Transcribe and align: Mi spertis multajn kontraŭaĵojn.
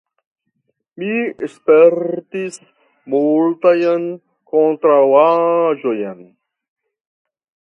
Mi 1.01 1.09
spertis 1.55 2.57
multajn 3.15 4.09
kontraŭaĵojn. 4.55 6.19